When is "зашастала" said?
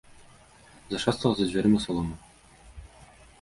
0.93-1.35